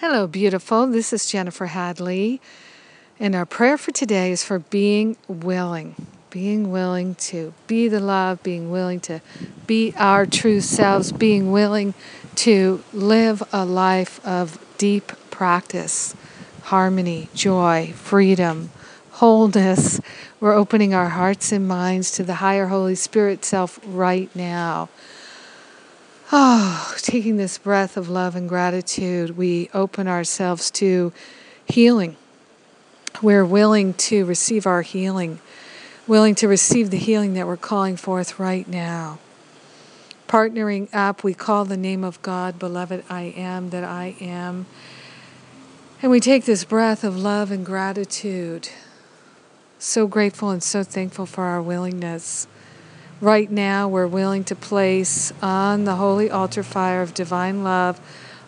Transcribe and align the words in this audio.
Hello, 0.00 0.28
beautiful. 0.28 0.86
This 0.86 1.12
is 1.12 1.26
Jennifer 1.26 1.66
Hadley. 1.66 2.40
And 3.18 3.34
our 3.34 3.44
prayer 3.44 3.76
for 3.76 3.90
today 3.90 4.30
is 4.30 4.44
for 4.44 4.60
being 4.60 5.16
willing. 5.26 5.96
Being 6.30 6.70
willing 6.70 7.16
to 7.16 7.52
be 7.66 7.88
the 7.88 7.98
love, 7.98 8.40
being 8.44 8.70
willing 8.70 9.00
to 9.00 9.20
be 9.66 9.92
our 9.96 10.24
true 10.24 10.60
selves, 10.60 11.10
being 11.10 11.50
willing 11.50 11.94
to 12.36 12.80
live 12.92 13.42
a 13.52 13.64
life 13.64 14.24
of 14.24 14.64
deep 14.78 15.10
practice, 15.32 16.14
harmony, 16.62 17.28
joy, 17.34 17.92
freedom, 17.96 18.70
wholeness. 19.14 20.00
We're 20.38 20.54
opening 20.54 20.94
our 20.94 21.08
hearts 21.08 21.50
and 21.50 21.66
minds 21.66 22.12
to 22.12 22.22
the 22.22 22.34
higher 22.34 22.68
Holy 22.68 22.94
Spirit 22.94 23.44
self 23.44 23.80
right 23.84 24.30
now. 24.36 24.90
Oh, 26.30 26.94
taking 26.98 27.38
this 27.38 27.56
breath 27.56 27.96
of 27.96 28.10
love 28.10 28.36
and 28.36 28.46
gratitude, 28.46 29.38
we 29.38 29.70
open 29.72 30.06
ourselves 30.06 30.70
to 30.72 31.10
healing. 31.64 32.16
We're 33.22 33.46
willing 33.46 33.94
to 33.94 34.26
receive 34.26 34.66
our 34.66 34.82
healing, 34.82 35.40
willing 36.06 36.34
to 36.34 36.46
receive 36.46 36.90
the 36.90 36.98
healing 36.98 37.32
that 37.32 37.46
we're 37.46 37.56
calling 37.56 37.96
forth 37.96 38.38
right 38.38 38.68
now. 38.68 39.18
Partnering 40.28 40.90
up, 40.92 41.24
we 41.24 41.32
call 41.32 41.64
the 41.64 41.78
name 41.78 42.04
of 42.04 42.20
God, 42.20 42.58
beloved, 42.58 43.04
I 43.08 43.32
am 43.34 43.70
that 43.70 43.84
I 43.84 44.14
am. 44.20 44.66
And 46.02 46.10
we 46.10 46.20
take 46.20 46.44
this 46.44 46.62
breath 46.62 47.04
of 47.04 47.16
love 47.16 47.50
and 47.50 47.64
gratitude. 47.64 48.68
So 49.78 50.06
grateful 50.06 50.50
and 50.50 50.62
so 50.62 50.82
thankful 50.82 51.24
for 51.24 51.44
our 51.44 51.62
willingness 51.62 52.46
right 53.20 53.50
now 53.50 53.88
we're 53.88 54.06
willing 54.06 54.44
to 54.44 54.54
place 54.54 55.32
on 55.42 55.84
the 55.84 55.96
holy 55.96 56.30
altar 56.30 56.62
fire 56.62 57.02
of 57.02 57.14
divine 57.14 57.64
love 57.64 58.00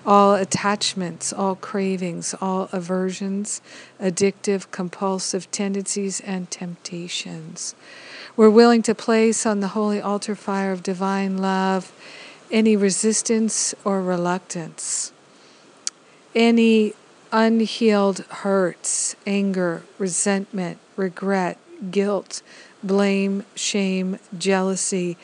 all 0.07 0.35
attachments, 0.35 1.33
all 1.33 1.55
cravings, 1.55 2.35
all 2.41 2.69
aversions, 2.73 3.61
addictive, 4.01 4.71
compulsive 4.71 5.51
tendencies, 5.51 6.21
and 6.21 6.51
temptations. 6.51 7.75
We're 8.37 8.51
willing 8.51 8.83
to 8.83 8.95
place 8.95 9.45
on 9.45 9.61
the 9.61 9.69
holy 9.69 10.01
altar 10.01 10.35
fire 10.35 10.73
of 10.73 10.83
divine 10.83 11.37
love 11.39 11.93
any 12.51 12.77
resistance 12.77 13.75
or 13.85 14.03
reluctance, 14.03 15.13
any 16.35 16.95
unhealed 17.31 18.19
hurts, 18.29 19.15
anger, 19.25 19.85
resentment, 19.99 20.79
regret, 20.97 21.59
guilt, 21.93 22.43
blame, 22.83 23.45
shame, 23.55 24.19
jealousy, 24.37 25.17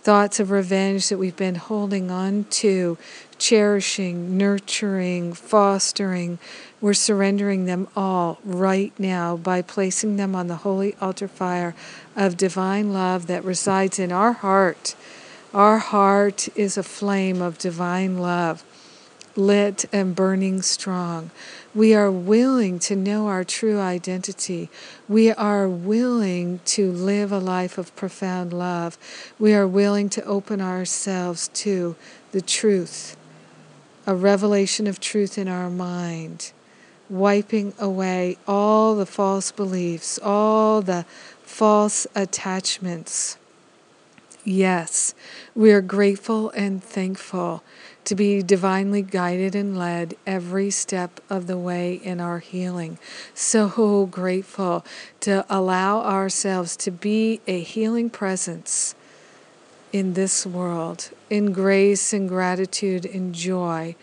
thoughts 0.00 0.40
of 0.40 0.50
revenge 0.50 1.08
that 1.08 1.18
we've 1.18 1.36
been 1.36 1.56
holding 1.56 2.10
on 2.10 2.44
to, 2.44 2.96
cherishing, 3.36 4.36
nurturing, 4.38 5.32
fostering. 5.32 6.38
We're 6.80 6.94
surrendering 6.94 7.66
them 7.66 7.88
all 7.96 8.38
right 8.44 8.92
now 8.98 9.36
by 9.36 9.62
placing 9.62 10.16
them 10.16 10.34
on 10.34 10.46
the 10.46 10.56
holy 10.56 10.94
altar 11.00 11.28
fire 11.28 11.74
of 12.16 12.36
divine 12.36 12.92
love 12.92 13.26
that 13.26 13.44
resides 13.44 13.98
in 13.98 14.12
our 14.12 14.32
heart. 14.32 14.94
Our 15.52 15.78
heart 15.78 16.48
is 16.56 16.76
a 16.76 16.82
flame 16.82 17.42
of 17.42 17.58
divine 17.58 18.18
love 18.18 18.64
lit 19.38 19.84
and 19.92 20.14
burning 20.14 20.60
strong. 20.60 21.30
We 21.74 21.94
are 21.94 22.10
willing 22.10 22.78
to 22.80 22.96
know 22.96 23.28
our 23.28 23.44
true 23.44 23.78
identity. 23.78 24.68
We 25.08 25.30
are 25.30 25.68
willing 25.68 26.60
to 26.66 26.90
live 26.90 27.30
a 27.30 27.38
life 27.38 27.78
of 27.78 27.94
profound 27.94 28.52
love. 28.52 28.98
We 29.38 29.54
are 29.54 29.66
willing 29.66 30.08
to 30.10 30.24
open 30.24 30.60
ourselves 30.60 31.48
to 31.54 31.94
the 32.32 32.40
truth, 32.40 33.16
a 34.06 34.14
revelation 34.14 34.86
of 34.86 34.98
truth 34.98 35.38
in 35.38 35.46
our 35.46 35.70
mind, 35.70 36.52
wiping 37.08 37.74
away 37.78 38.38
all 38.46 38.96
the 38.96 39.06
false 39.06 39.52
beliefs, 39.52 40.18
all 40.22 40.82
the 40.82 41.06
false 41.42 42.06
attachments. 42.14 43.38
Yes, 44.48 45.14
we 45.54 45.72
are 45.72 45.82
grateful 45.82 46.48
and 46.52 46.82
thankful 46.82 47.62
to 48.06 48.14
be 48.14 48.42
divinely 48.42 49.02
guided 49.02 49.54
and 49.54 49.76
led 49.76 50.16
every 50.26 50.70
step 50.70 51.20
of 51.28 51.46
the 51.46 51.58
way 51.58 52.00
in 52.02 52.18
our 52.18 52.38
healing. 52.38 52.98
So 53.34 54.06
grateful 54.06 54.86
to 55.20 55.44
allow 55.50 56.00
ourselves 56.00 56.78
to 56.78 56.90
be 56.90 57.42
a 57.46 57.60
healing 57.60 58.08
presence 58.08 58.94
in 59.92 60.14
this 60.14 60.46
world. 60.46 61.10
In 61.28 61.52
grace 61.52 62.14
and 62.14 62.26
gratitude 62.26 63.04
and 63.04 63.34
joy, 63.34 63.96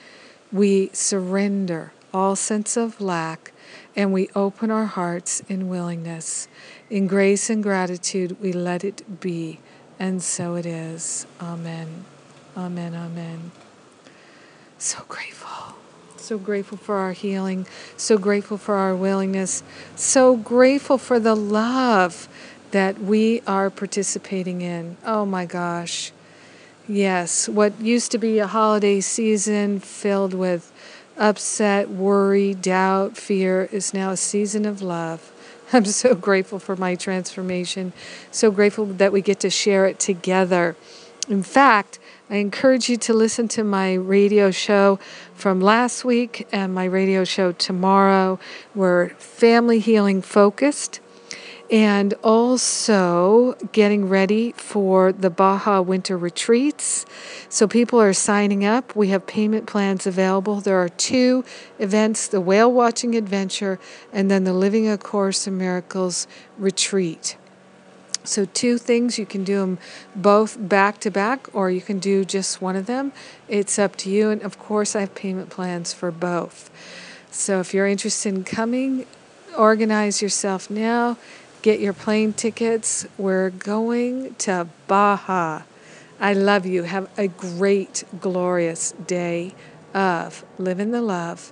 we 0.51 0.91
surrender 0.93 1.91
all 2.13 2.35
sense 2.35 2.77
of 2.77 3.01
lack 3.01 3.51
and 3.95 4.13
we 4.13 4.29
open 4.35 4.69
our 4.69 4.85
hearts 4.85 5.39
in 5.49 5.69
willingness. 5.69 6.47
In 6.91 7.07
grace 7.07 7.49
and 7.49 7.63
gratitude, 7.63 8.39
we 8.39 8.53
let 8.53 8.83
it 8.83 9.19
be. 9.19 9.59
And 9.99 10.21
so 10.21 10.55
it 10.55 10.65
is. 10.65 11.25
Amen. 11.41 12.05
Amen. 12.57 12.93
Amen. 12.93 13.51
So 14.77 15.03
grateful. 15.07 15.75
So 16.17 16.37
grateful 16.37 16.77
for 16.77 16.95
our 16.95 17.13
healing. 17.13 17.67
So 17.97 18.17
grateful 18.17 18.57
for 18.57 18.75
our 18.75 18.95
willingness. 18.95 19.63
So 19.95 20.35
grateful 20.35 20.97
for 20.97 21.19
the 21.19 21.35
love 21.35 22.27
that 22.71 22.99
we 22.99 23.41
are 23.47 23.69
participating 23.69 24.61
in. 24.61 24.97
Oh 25.05 25.25
my 25.25 25.45
gosh. 25.45 26.11
Yes, 26.87 27.49
what 27.49 27.79
used 27.79 28.11
to 28.11 28.17
be 28.17 28.39
a 28.39 28.47
holiday 28.47 29.01
season 29.01 29.79
filled 29.79 30.33
with 30.33 30.71
upset, 31.17 31.89
worry, 31.89 32.53
doubt, 32.53 33.17
fear 33.17 33.69
is 33.71 33.93
now 33.93 34.11
a 34.11 34.17
season 34.17 34.65
of 34.65 34.81
love. 34.81 35.31
I'm 35.73 35.85
so 35.85 36.15
grateful 36.15 36.59
for 36.59 36.75
my 36.75 36.95
transformation. 36.95 37.93
So 38.31 38.51
grateful 38.51 38.85
that 38.85 39.11
we 39.11 39.21
get 39.21 39.39
to 39.41 39.49
share 39.49 39.85
it 39.85 39.99
together. 39.99 40.75
In 41.27 41.41
fact, 41.41 41.97
I 42.29 42.35
encourage 42.35 42.89
you 42.89 42.97
to 42.97 43.13
listen 43.13 43.47
to 43.49 43.63
my 43.63 43.93
radio 43.93 44.51
show 44.51 44.99
from 45.33 45.59
last 45.59 46.05
week 46.05 46.47
and 46.51 46.73
my 46.73 46.85
radio 46.85 47.23
show 47.23 47.51
tomorrow. 47.51 48.39
We're 48.73 49.09
family 49.09 49.79
healing 49.79 50.21
focused 50.21 50.99
and 51.71 52.13
also 52.23 53.55
getting 53.71 54.07
ready 54.07 54.51
for 54.53 55.11
the 55.11 55.29
Baja 55.29 55.81
winter 55.81 56.17
retreats. 56.17 57.05
So 57.49 57.67
people 57.67 57.99
are 57.99 58.13
signing 58.13 58.63
up. 58.63 58.95
We 58.95 59.07
have 59.09 59.25
payment 59.25 59.65
plans 59.65 60.05
available. 60.05 60.61
There 60.61 60.77
are 60.77 60.89
two 60.89 61.43
events 61.79 62.27
the 62.27 62.41
whale 62.41 62.71
watching 62.71 63.15
adventure 63.15 63.79
and 64.13 64.29
then 64.29 64.43
the 64.43 64.53
Living 64.53 64.87
a 64.87 64.97
Course 64.97 65.47
in 65.47 65.57
Miracles 65.57 66.27
retreat. 66.57 67.37
So, 68.23 68.45
two 68.45 68.79
things 68.79 69.19
you 69.19 69.25
can 69.25 69.43
do 69.43 69.59
them 69.59 69.77
both 70.15 70.57
back 70.59 70.99
to 71.01 71.11
back, 71.11 71.47
or 71.53 71.69
you 71.69 71.81
can 71.81 71.99
do 71.99 72.25
just 72.25 72.59
one 72.59 72.75
of 72.75 72.87
them. 72.87 73.13
It's 73.47 73.77
up 73.77 73.95
to 73.97 74.09
you. 74.09 74.31
And 74.31 74.41
of 74.41 74.57
course, 74.57 74.95
I 74.95 75.01
have 75.01 75.13
payment 75.13 75.51
plans 75.51 75.93
for 75.93 76.09
both. 76.09 76.71
So, 77.29 77.59
if 77.59 77.73
you're 77.73 77.85
interested 77.85 78.33
in 78.33 78.43
coming, 78.43 79.05
organize 79.55 80.21
yourself 80.21 80.69
now, 80.69 81.17
get 81.65 81.79
your 81.79 81.93
plane 81.93 82.31
tickets. 82.31 83.07
We're 83.17 83.49
going 83.49 84.35
to 84.35 84.67
Baja. 84.85 85.63
I 86.19 86.33
love 86.33 86.67
you. 86.67 86.83
Have 86.83 87.09
a 87.17 87.27
great, 87.27 88.03
glorious 88.21 88.91
day 88.91 89.55
of 89.91 90.45
living 90.59 90.91
the 90.91 91.01
love. 91.01 91.51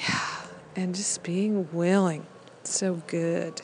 Yeah, 0.00 0.40
and 0.76 0.96
just 0.96 1.22
being 1.22 1.68
willing. 1.72 2.26
So 2.64 3.02
good. 3.06 3.62